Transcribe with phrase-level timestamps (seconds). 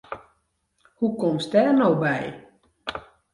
[0.97, 2.23] Hoe komst dêr no by?